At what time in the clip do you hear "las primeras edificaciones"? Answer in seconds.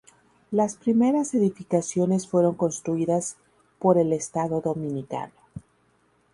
0.49-2.27